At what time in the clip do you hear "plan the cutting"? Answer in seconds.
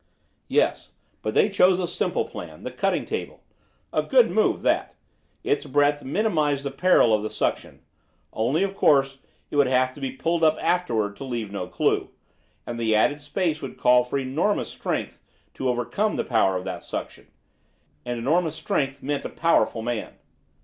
2.25-3.05